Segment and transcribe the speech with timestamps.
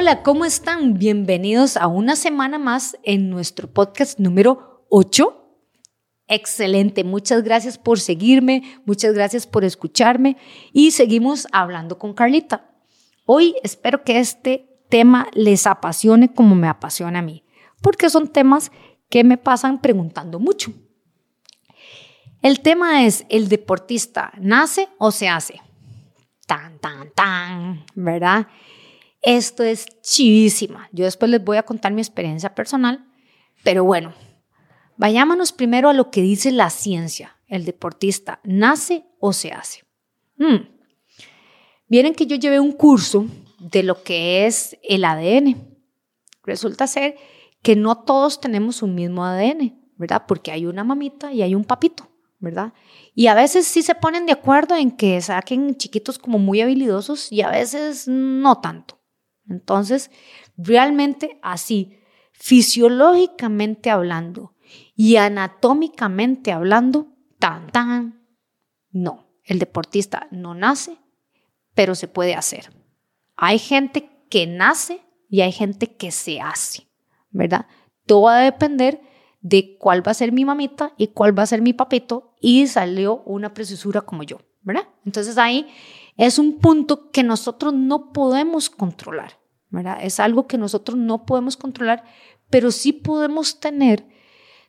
[0.00, 0.94] Hola, ¿cómo están?
[0.94, 5.44] Bienvenidos a una semana más en nuestro podcast número 8.
[6.26, 10.38] Excelente, muchas gracias por seguirme, muchas gracias por escucharme
[10.72, 12.70] y seguimos hablando con Carlita.
[13.26, 17.44] Hoy espero que este tema les apasione como me apasiona a mí,
[17.82, 18.72] porque son temas
[19.10, 20.72] que me pasan preguntando mucho.
[22.40, 25.60] El tema es, ¿el deportista nace o se hace?
[26.46, 28.46] Tan, tan, tan, ¿verdad?
[29.22, 30.88] Esto es chivísima.
[30.92, 33.06] Yo después les voy a contar mi experiencia personal,
[33.62, 34.14] pero bueno,
[35.00, 37.38] Vayámonos primero a lo que dice la ciencia.
[37.48, 39.82] El deportista nace o se hace.
[40.36, 40.68] Hmm.
[41.88, 43.24] Que yo llevé un curso
[43.58, 45.56] de lo que es el ADN.
[46.44, 47.16] Resulta ser
[47.62, 50.24] que no todos tenemos un mismo ADN, ¿verdad?
[50.28, 52.74] Porque hay una mamita y hay un papito, ¿verdad?
[53.14, 57.32] Y a veces sí se ponen de acuerdo en que saquen chiquitos como muy habilidosos
[57.32, 58.99] y a veces no tanto.
[59.50, 60.10] Entonces,
[60.56, 61.98] realmente así,
[62.32, 64.54] fisiológicamente hablando,
[64.94, 68.26] y anatómicamente hablando, tan, tan,
[68.90, 69.26] no.
[69.44, 70.98] El deportista no nace,
[71.74, 72.70] pero se puede hacer.
[73.36, 76.86] Hay gente que nace y hay gente que se hace,
[77.30, 77.66] ¿verdad?
[78.06, 79.00] Todo va a depender
[79.40, 82.66] de cuál va a ser mi mamita y cuál va a ser mi papito y
[82.66, 84.86] salió una preciosura como yo, ¿verdad?
[85.04, 85.66] Entonces ahí
[86.16, 89.39] es un punto que nosotros no podemos controlar,
[90.00, 92.04] Es algo que nosotros no podemos controlar,
[92.50, 94.06] pero sí podemos tener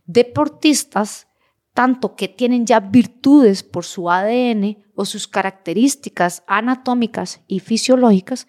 [0.05, 1.27] deportistas,
[1.73, 8.47] tanto que tienen ya virtudes por su ADN o sus características anatómicas y fisiológicas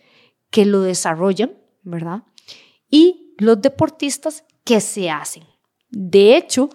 [0.50, 2.24] que lo desarrollan, ¿verdad?
[2.90, 5.44] Y los deportistas que se hacen.
[5.90, 6.68] De hecho,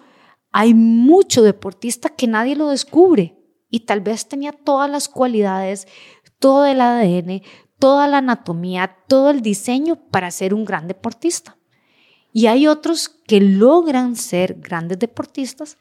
[0.50, 3.38] hay mucho deportista que nadie lo descubre
[3.70, 5.86] y tal vez tenía todas las cualidades,
[6.38, 7.42] todo el ADN,
[7.78, 11.56] toda la anatomía, todo el diseño para ser un gran deportista.
[12.32, 15.78] Y hay otros que logran ser grandes deportistas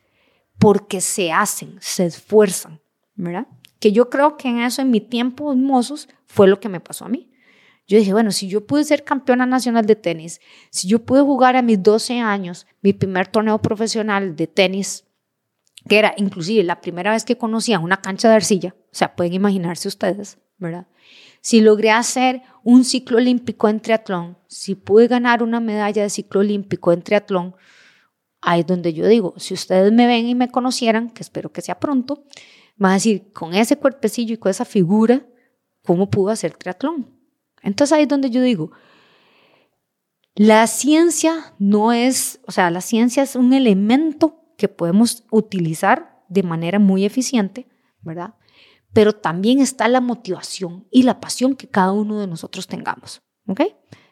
[0.60, 2.82] porque se hacen, se esfuerzan,
[3.16, 3.48] ¿verdad?
[3.80, 7.06] Que yo creo que en eso, en mi tiempo mozos, fue lo que me pasó
[7.06, 7.30] a mí.
[7.88, 10.42] Yo dije, bueno, si yo pude ser campeona nacional de tenis,
[10.72, 15.06] si yo pude jugar a mis 12 años mi primer torneo profesional de tenis,
[15.88, 19.34] que era inclusive la primera vez que conocía una cancha de arcilla, o sea, pueden
[19.34, 20.88] imaginarse ustedes, ¿verdad?
[21.42, 26.42] Si logré hacer un ciclo olímpico en triatlón, si pude ganar una medalla de ciclo
[26.42, 27.56] olímpico en triatlón,
[28.42, 31.62] ahí es donde yo digo, si ustedes me ven y me conocieran, que espero que
[31.62, 32.24] sea pronto,
[32.76, 35.26] van a decir, con ese cuerpecillo y con esa figura,
[35.84, 37.18] ¿cómo pudo hacer triatlón?
[37.62, 38.72] Entonces ahí es donde yo digo,
[40.36, 46.44] la ciencia no es, o sea, la ciencia es un elemento que podemos utilizar de
[46.44, 47.68] manera muy eficiente,
[48.02, 48.36] ¿verdad?
[48.98, 53.22] Pero también está la motivación y la pasión que cada uno de nosotros tengamos.
[53.48, 53.62] ¿Ok?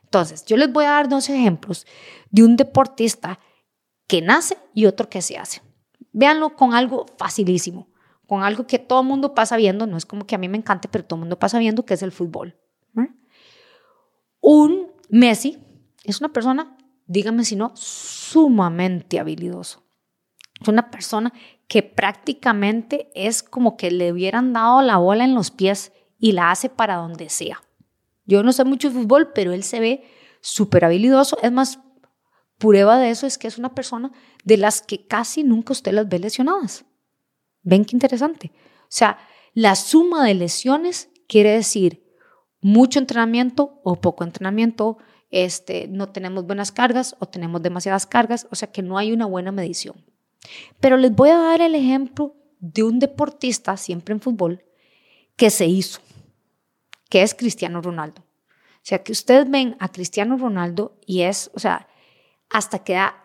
[0.03, 1.87] Entonces, yo les voy a dar dos ejemplos
[2.29, 3.39] de un deportista
[4.05, 5.63] que nace y otro que se hace.
[6.11, 7.87] Véanlo con algo facilísimo,
[8.27, 10.57] con algo que todo el mundo pasa viendo, no es como que a mí me
[10.59, 12.55] encante, pero todo el mundo pasa viendo, que es el fútbol.
[14.39, 15.57] Un Messi
[16.03, 19.83] es una persona, díganme si no, sumamente habilidoso.
[20.61, 21.33] Es una persona
[21.67, 26.51] que prácticamente es como que le hubieran dado la bola en los pies y la
[26.51, 27.61] hace para donde sea.
[28.25, 30.03] Yo no sé mucho de fútbol, pero él se ve
[30.41, 31.37] súper habilidoso.
[31.41, 31.79] Es más,
[32.57, 34.11] prueba de eso es que es una persona
[34.43, 36.85] de las que casi nunca usted las ve lesionadas.
[37.61, 38.51] ¿Ven qué interesante?
[38.83, 39.17] O sea,
[39.53, 42.05] la suma de lesiones quiere decir
[42.61, 44.97] mucho entrenamiento o poco entrenamiento,
[45.29, 49.25] este, no tenemos buenas cargas o tenemos demasiadas cargas, o sea que no hay una
[49.25, 50.03] buena medición.
[50.79, 54.63] Pero les voy a dar el ejemplo de un deportista, siempre en fútbol,
[55.35, 55.99] que se hizo,
[57.09, 58.21] que es Cristiano Ronaldo.
[58.21, 61.87] O sea, que ustedes ven a Cristiano Ronaldo y es, o sea,
[62.49, 63.15] hasta que da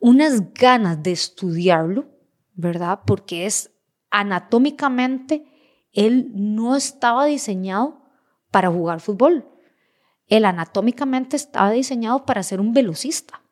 [0.00, 2.06] unas ganas de estudiarlo,
[2.54, 3.00] ¿verdad?
[3.06, 3.70] Porque es
[4.10, 5.44] anatómicamente,
[5.92, 8.02] él no estaba diseñado
[8.50, 9.48] para jugar fútbol.
[10.26, 13.42] Él anatómicamente estaba diseñado para ser un velocista.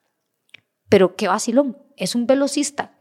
[0.89, 2.99] Pero qué vacilón, es un velocista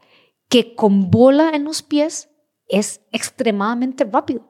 [0.48, 2.28] que con bola en los pies
[2.68, 4.46] es extremadamente rápido.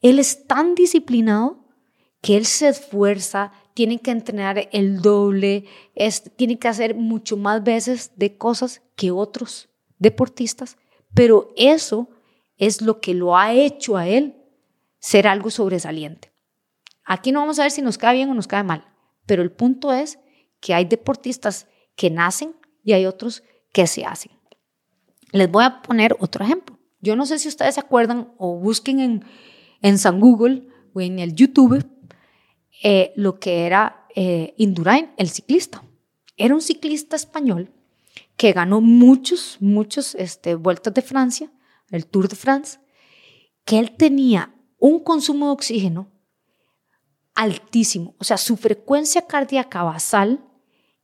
[0.00, 1.64] Él es tan disciplinado
[2.20, 5.64] que él se esfuerza, tiene que entrenar el doble,
[6.36, 9.68] tiene que hacer mucho más veces de cosas que otros
[9.98, 10.76] deportistas,
[11.14, 12.08] pero eso
[12.56, 14.36] es lo que lo ha hecho a él
[14.98, 16.32] ser algo sobresaliente.
[17.04, 18.84] Aquí no vamos a ver si nos cae bien o nos cae mal,
[19.24, 20.18] pero el punto es
[20.60, 22.54] que hay deportistas que nacen
[22.86, 23.42] y hay otros
[23.72, 24.32] que se hacen.
[25.32, 26.78] Les voy a poner otro ejemplo.
[27.00, 29.24] Yo no sé si ustedes se acuerdan o busquen en,
[29.82, 31.84] en San Google o en el YouTube
[32.82, 35.82] eh, lo que era eh, Indurain, el ciclista.
[36.36, 37.72] Era un ciclista español
[38.36, 41.50] que ganó muchos, muchos este, vueltas de Francia,
[41.90, 42.78] el Tour de France,
[43.64, 46.12] que él tenía un consumo de oxígeno
[47.34, 48.14] altísimo.
[48.18, 50.45] O sea, su frecuencia cardíaca basal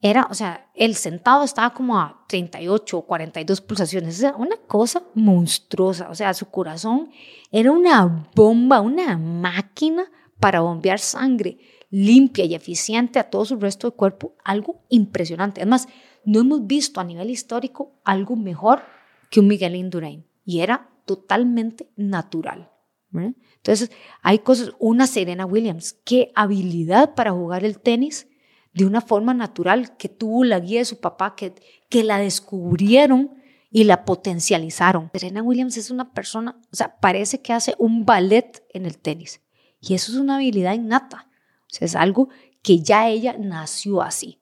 [0.04, 4.16] era, o sea, el sentado estaba como a 38 o 42 pulsaciones.
[4.16, 6.10] O sea, una cosa monstruosa.
[6.10, 7.10] O sea, su corazón
[7.52, 10.10] era una bomba, una máquina
[10.40, 11.58] para bombear sangre
[11.88, 14.34] limpia y eficiente a todo su resto del cuerpo.
[14.44, 15.60] Algo impresionante.
[15.60, 15.86] Además,
[16.24, 18.82] no hemos visto a nivel histórico algo mejor
[19.30, 20.26] que un Miguel Indurain.
[20.44, 22.72] Y era totalmente natural.
[23.12, 28.26] Entonces, hay cosas, una Serena Williams, qué habilidad para jugar el tenis
[28.72, 31.54] de una forma natural, que tuvo la guía de su papá, que,
[31.88, 33.34] que la descubrieron
[33.70, 35.10] y la potencializaron.
[35.14, 39.40] Serena Williams es una persona, o sea, parece que hace un ballet en el tenis.
[39.80, 41.28] Y eso es una habilidad innata.
[41.62, 42.28] O sea, es algo
[42.62, 44.40] que ya ella nació así.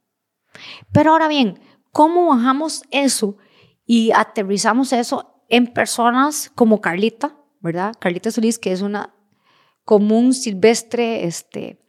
[0.92, 1.60] Pero ahora bien,
[1.92, 3.36] ¿cómo bajamos eso
[3.86, 7.94] y aterrizamos eso en personas como Carlita, ¿verdad?
[7.98, 9.14] Carlita Solís, que es una
[9.84, 11.79] común silvestre este,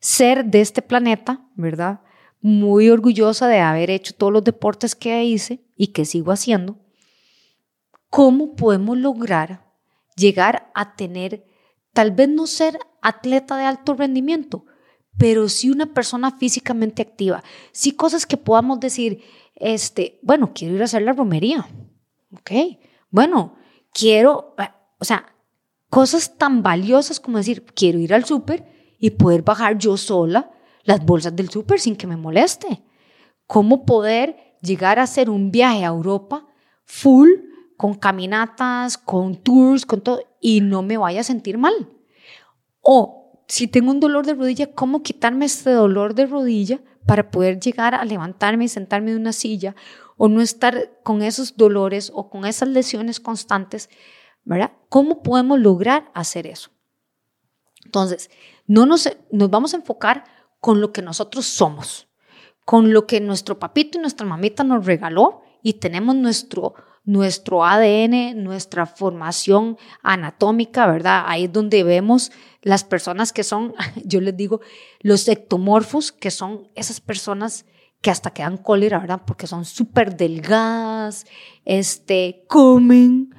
[0.00, 2.00] ser de este planeta, ¿verdad?
[2.40, 6.76] Muy orgullosa de haber hecho todos los deportes que hice y que sigo haciendo.
[8.10, 9.64] ¿Cómo podemos lograr
[10.16, 11.46] llegar a tener,
[11.92, 14.66] tal vez no ser atleta de alto rendimiento,
[15.16, 17.42] pero sí una persona físicamente activa?
[17.72, 19.22] Sí cosas que podamos decir,
[19.56, 21.66] este, bueno, quiero ir a hacer la romería,
[22.32, 22.78] ¿ok?
[23.10, 23.56] Bueno,
[23.92, 24.54] quiero,
[24.98, 25.34] o sea,
[25.88, 30.50] cosas tan valiosas como decir, quiero ir al súper y poder bajar yo sola
[30.84, 32.82] las bolsas del súper sin que me moleste.
[33.46, 36.46] ¿Cómo poder llegar a hacer un viaje a Europa
[36.84, 37.28] full,
[37.76, 41.74] con caminatas, con tours, con todo, y no me vaya a sentir mal?
[42.80, 47.60] O si tengo un dolor de rodilla, ¿cómo quitarme este dolor de rodilla para poder
[47.60, 49.74] llegar a levantarme y sentarme de una silla
[50.16, 53.90] o no estar con esos dolores o con esas lesiones constantes
[54.44, 54.72] ¿verdad?
[54.88, 56.70] ¿Cómo podemos lograr hacer eso?
[57.84, 58.30] Entonces,
[58.66, 60.24] no nos, nos vamos a enfocar
[60.60, 62.08] con lo que nosotros somos,
[62.64, 68.42] con lo que nuestro papito y nuestra mamita nos regaló y tenemos nuestro, nuestro ADN,
[68.42, 71.24] nuestra formación anatómica, ¿verdad?
[71.26, 72.32] Ahí es donde vemos
[72.62, 74.60] las personas que son, yo les digo,
[75.00, 77.66] los ectomorfos, que son esas personas
[78.00, 79.22] que hasta quedan cólera, ¿verdad?
[79.26, 81.24] Porque son súper delgadas,
[81.64, 83.34] este, comen,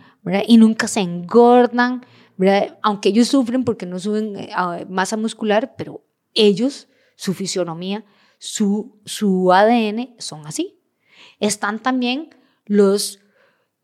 [0.47, 2.03] y nunca se engordan,
[2.81, 4.49] Aunque ellos sufren porque no suben eh,
[4.89, 8.05] masa muscular, pero ellos, su fisionomía,
[8.37, 10.79] su, su ADN son así.
[11.39, 12.29] Están también
[12.65, 13.19] los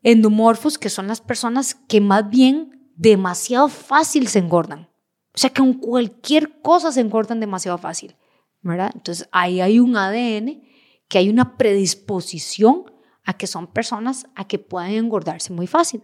[0.02, 4.88] endomorfos, que son las personas que más bien demasiado fácil se engordan.
[5.34, 8.16] O sea, que con cualquier cosa se engordan demasiado fácil,
[8.60, 8.90] ¿verdad?
[8.94, 10.62] Entonces, ahí hay un ADN
[11.08, 12.84] que hay una predisposición
[13.24, 16.02] a que son personas a que puedan engordarse muy fácil.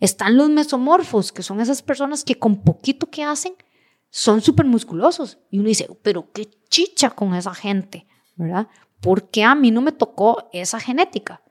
[0.00, 3.54] Están los mesomorfos, que son esas personas que con poquito que hacen
[4.10, 5.38] son súper musculosos.
[5.50, 8.06] Y uno dice, pero qué chicha con esa gente,
[8.36, 8.68] ¿verdad?
[9.00, 11.42] ¿Por qué a mí no me tocó esa genética?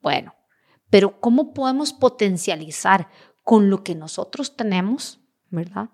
[0.00, 0.34] Bueno,
[0.90, 3.08] pero ¿cómo podemos potencializar
[3.42, 5.20] con lo que nosotros tenemos,
[5.50, 5.90] ¿verdad?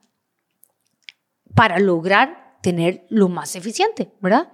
[1.55, 4.53] Para lograr tener lo más eficiente, ¿verdad?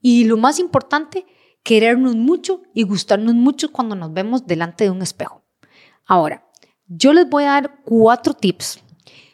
[0.00, 1.26] Y lo más importante,
[1.62, 5.44] querernos mucho y gustarnos mucho cuando nos vemos delante de un espejo.
[6.04, 6.45] Ahora,
[6.88, 8.80] yo les voy a dar cuatro tips.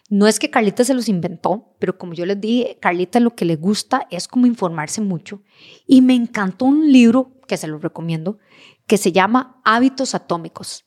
[0.09, 3.47] No es que Carlita se los inventó, pero como yo les dije, Carlita lo que
[3.47, 5.43] le gusta es como informarse mucho.
[5.87, 8.39] Y me encantó un libro que se lo recomiendo,
[8.87, 10.85] que se llama Hábitos Atómicos,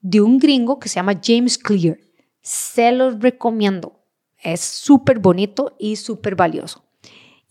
[0.00, 1.98] de un gringo que se llama James Clear.
[2.40, 4.04] Se los recomiendo.
[4.40, 6.84] Es súper bonito y súper valioso.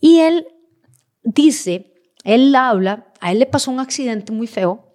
[0.00, 0.46] Y él
[1.22, 1.92] dice,
[2.24, 4.87] él habla, a él le pasó un accidente muy feo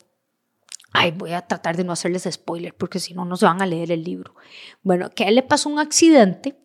[0.94, 3.66] Ay, voy a tratar de no hacerles spoiler porque si no, no se van a
[3.66, 4.36] leer el libro.
[4.84, 6.56] Bueno, que a él le pasó un accidente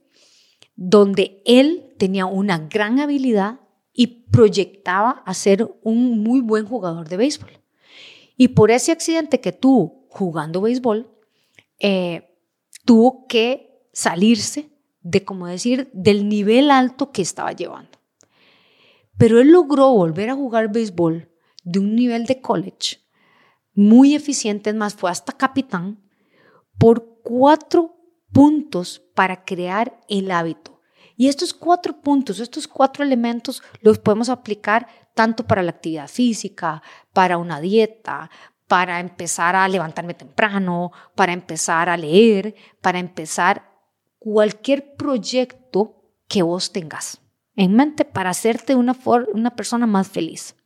[0.76, 3.60] donde él tenía una gran habilidad
[3.94, 7.50] y proyectaba a ser un muy buen jugador de béisbol.
[8.36, 11.10] Y por ese accidente que tuvo jugando béisbol,
[11.80, 12.36] eh,
[12.84, 14.68] tuvo que salirse
[15.00, 17.98] de, como decir, del nivel alto que estaba llevando.
[19.16, 21.28] Pero él logró volver a jugar béisbol
[21.64, 22.98] de un nivel de college
[23.78, 26.02] muy eficiente, es más, fue hasta capitán,
[26.78, 27.94] por cuatro
[28.32, 30.80] puntos para crear el hábito.
[31.16, 36.82] Y estos cuatro puntos, estos cuatro elementos los podemos aplicar tanto para la actividad física,
[37.12, 38.32] para una dieta,
[38.66, 43.70] para empezar a levantarme temprano, para empezar a leer, para empezar
[44.18, 47.20] cualquier proyecto que vos tengas.
[47.54, 48.96] en mente para hacerte una,
[49.32, 50.56] una persona más feliz.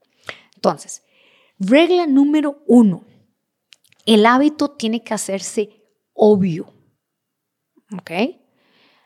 [0.54, 1.02] Entonces,
[1.58, 3.04] regla número uno,
[4.06, 5.82] el hábito tiene que hacerse
[6.12, 6.72] obvio.
[7.92, 8.10] ¿Ok?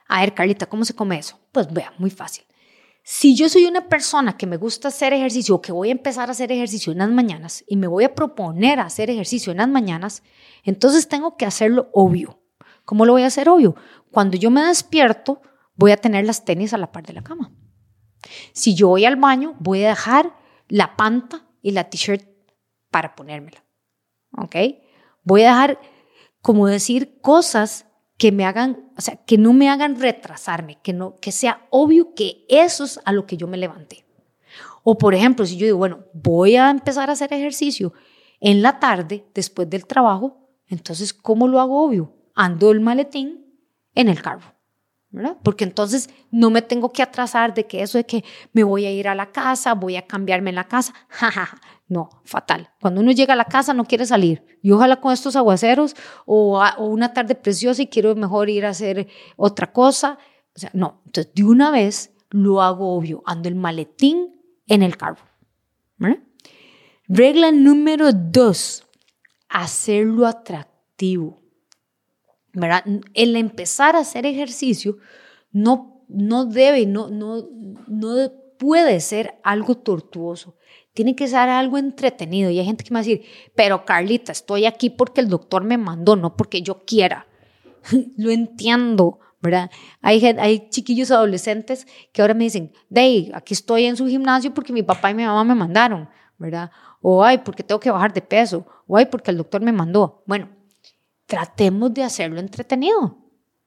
[0.09, 1.39] A ver, Carlita, ¿cómo se come eso?
[1.53, 2.45] Pues vea, muy fácil.
[3.03, 6.29] Si yo soy una persona que me gusta hacer ejercicio o que voy a empezar
[6.29, 9.69] a hacer ejercicio en las mañanas y me voy a proponer hacer ejercicio en las
[9.69, 10.25] mañanas,
[10.65, 12.43] entonces tengo que hacerlo obvio.
[12.85, 13.77] ¿Cómo lo voy a hacer obvio?
[14.11, 15.41] Cuando yo me despierto,
[15.77, 17.53] voy a tener las tenis a la par de la cama.
[18.53, 20.35] Si yo voy al baño, voy a dejar
[20.69, 22.27] la panta y la t-shirt
[22.91, 23.65] para ponérmela.
[24.37, 24.57] ¿Ok?
[25.23, 25.81] Voy a dejar,
[26.43, 31.19] como decir, cosas que me hagan, o sea, que no me hagan retrasarme, que no,
[31.21, 34.07] que sea obvio que eso es a lo que yo me levanté.
[34.83, 37.93] O por ejemplo, si yo digo, bueno, voy a empezar a hacer ejercicio
[38.41, 42.15] en la tarde después del trabajo, entonces ¿cómo lo hago obvio?
[42.35, 43.61] Ando el maletín
[43.95, 44.56] en el carro.
[45.43, 48.93] Porque entonces no me tengo que atrasar de que eso de que me voy a
[48.93, 50.93] ir a la casa, voy a cambiarme en la casa.
[51.89, 52.71] no, fatal.
[52.81, 54.45] Cuando uno llega a la casa no quiere salir.
[54.63, 55.97] Y ojalá con estos aguaceros
[56.27, 60.19] o, una tarde preciosa y quiero mejor ir a hacer otra cosa.
[60.55, 61.03] O sea, no.
[61.07, 63.23] Entonces, de una vez lo hago obvio.
[63.25, 65.25] Ando el maletín en el carro.
[67.09, 68.85] Regla número dos,
[69.49, 71.41] hacerlo atractivo.
[73.15, 74.99] El empezar a hacer ejercicio
[75.53, 77.49] no, no debe, no, no,
[77.87, 80.57] no puede ser algo tortuoso.
[80.95, 82.51] Tiene que ser algo entretenido.
[82.51, 83.23] Y hay gente que me va a decir,
[83.55, 87.27] pero Carlita, estoy aquí porque el doctor me mandó, no porque yo quiera.
[88.17, 89.71] Lo entiendo, ¿verdad?
[90.01, 94.73] Hay, hay chiquillos adolescentes que ahora me dicen, Dey, aquí estoy en su gimnasio porque
[94.73, 96.09] mi papá y mi mamá me mandaron,
[96.39, 96.71] ¿verdad?
[97.03, 100.23] O ay, porque tengo que bajar de peso, o ay, porque el doctor me mandó.
[100.27, 100.49] Bueno,
[101.27, 103.19] tratemos de hacerlo entretenido,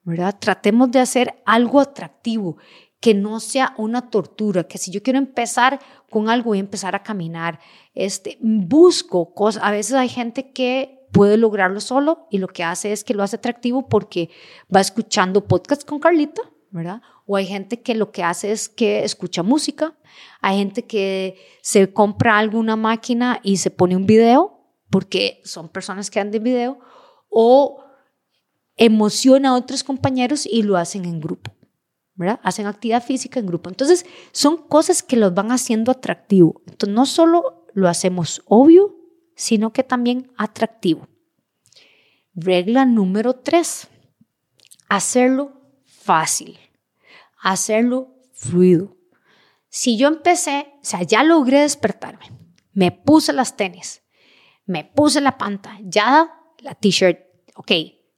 [0.04, 0.36] ¿verdad?
[0.39, 2.58] Tratemos de hacer algo atractivo,
[3.00, 7.04] que no sea una tortura, que si yo quiero empezar con algo, a empezar a
[7.04, 7.60] caminar.
[7.94, 12.92] Este, busco cosas, a veces hay gente que puede lograrlo solo y lo que hace
[12.92, 14.30] es que lo hace atractivo porque
[14.74, 17.01] va escuchando podcast con Carlita, ¿verdad?
[17.25, 19.96] O hay gente que lo que hace es que escucha música,
[20.42, 26.10] hay gente que se compra alguna máquina y se pone un video, porque son personas
[26.10, 26.80] que andan de video,
[27.30, 27.84] o
[28.76, 31.52] emociona a otros compañeros y lo hacen en grupo.
[32.20, 32.42] ¿verdad?
[32.44, 33.70] Hacen actividad física en grupo.
[33.70, 36.62] Entonces, son cosas que los van haciendo atractivo.
[36.68, 38.98] Entonces, no solo lo hacemos obvio,
[39.38, 41.08] sino que también atractivo.
[42.34, 43.88] Regla número tres,
[44.90, 46.60] hacerlo fácil,
[47.42, 48.98] hacerlo fluido.
[49.70, 52.34] Si yo empecé, o sea, ya logré despertarme,
[52.74, 54.02] me puse las tenis,
[54.66, 57.20] me puse la panta, ya la t-shirt,
[57.56, 57.72] ok,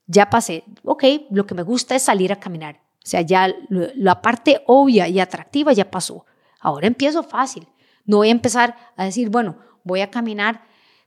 [0.07, 2.81] ya pasé, ok, lo que me gusta es salir a caminar.
[3.03, 6.25] O sea, ya la parte obvia y atractiva ya pasó.
[6.59, 7.67] Ahora empiezo fácil.
[8.05, 10.63] No voy a empezar a decir, bueno, voy a caminar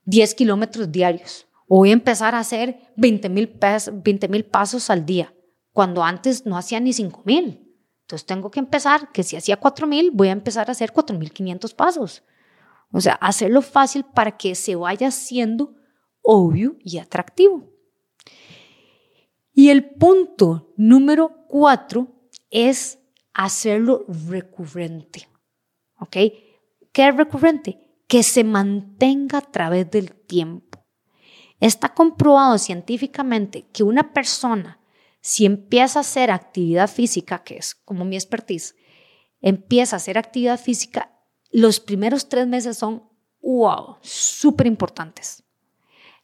[0.07, 5.33] 10 kilómetros diarios o voy a empezar a hacer 20 mil pasos al día,
[5.73, 7.61] cuando antes no hacía ni 5 mil.
[8.03, 11.17] Entonces tengo que empezar, que si hacía 4 mil, voy a empezar a hacer 4
[11.17, 12.23] mil 500 pasos.
[12.93, 15.75] O sea, hacerlo fácil para que se vaya siendo
[16.25, 17.71] obvio y atractivo.
[19.52, 22.09] Y el punto número cuatro
[22.50, 22.99] es
[23.33, 25.28] hacerlo recurrente.
[26.00, 26.16] ¿Ok?
[26.93, 27.78] ¿Qué es recurrente?
[28.09, 30.85] Que se mantenga a través del tiempo.
[31.61, 34.81] Está comprobado científicamente que una persona,
[35.21, 38.75] si empieza a hacer actividad física, que es como mi expertise,
[39.40, 41.16] empieza a hacer actividad física,
[41.50, 43.04] los primeros tres meses son,
[43.40, 45.44] wow, súper importantes.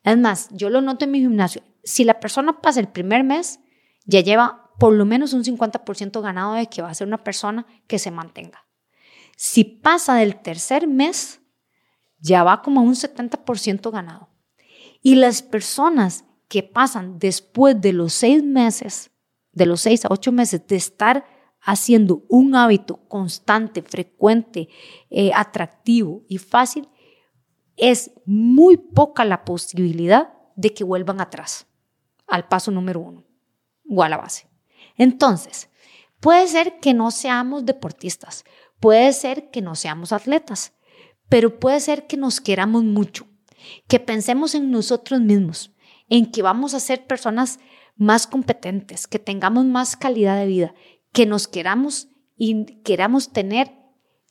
[0.05, 3.61] Es más, yo lo noto en mi gimnasio si la persona pasa el primer mes,
[4.05, 7.67] ya lleva por lo menos un 50% ganado de que va a ser una persona
[7.87, 8.67] que se mantenga.
[9.37, 11.41] Si pasa del tercer mes,
[12.19, 14.29] ya va como un 70% ganado.
[15.03, 19.11] Y las personas que pasan después de los seis meses,
[19.53, 21.25] de los seis a ocho meses de estar
[21.61, 24.69] haciendo un hábito constante, frecuente,
[25.11, 26.89] eh, atractivo y fácil,
[27.77, 31.67] es muy poca la posibilidad de que vuelvan atrás
[32.27, 33.25] al paso número uno
[33.89, 34.49] o a la base.
[34.97, 35.71] Entonces,
[36.21, 38.45] puede ser que no seamos deportistas,
[38.79, 40.75] puede ser que no seamos atletas,
[41.29, 43.27] pero puede ser que nos queramos mucho,
[43.89, 45.73] que pensemos en nosotros mismos,
[46.09, 47.61] en que vamos a ser personas
[47.97, 50.75] más competentes, que tengamos más calidad de vida,
[51.13, 53.73] que nos queramos y queramos tener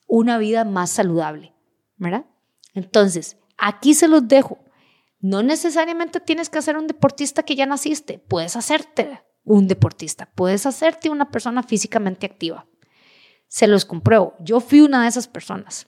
[0.08, 1.54] una vida más saludable,
[1.98, 2.26] ¿verdad?
[2.74, 4.60] Entonces, aquí se los dejo.
[5.20, 10.66] No necesariamente tienes que ser un deportista que ya naciste, puedes hacerte un deportista, puedes
[10.66, 12.66] hacerte una persona físicamente activa.
[13.52, 14.36] se los compruebo.
[14.40, 15.88] Yo fui una de esas personas.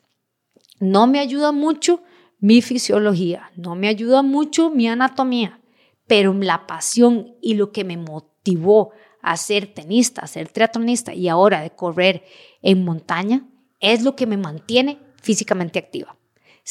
[0.79, 2.01] No me ayuda mucho
[2.39, 5.61] mi fisiología, no me ayuda mucho mi anatomía,
[6.07, 11.29] pero la pasión y lo que me motivó a ser tenista, a ser triatlonista y
[11.29, 12.23] ahora de correr
[12.63, 13.47] en montaña
[13.79, 16.17] es lo que me mantiene físicamente activa.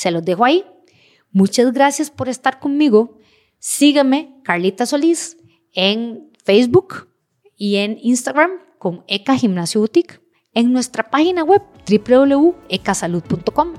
[0.01, 0.65] Se los dejo ahí.
[1.31, 3.19] Muchas gracias por estar conmigo.
[3.59, 5.37] Síganme, Carlita Solís,
[5.75, 7.07] en Facebook
[7.55, 10.23] y en Instagram con ECA Gimnasio Boutique,
[10.55, 13.75] en nuestra página web www.ecasalud.com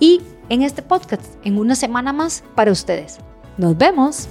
[0.00, 3.18] y en este podcast en una semana más para ustedes.
[3.58, 4.30] Nos vemos.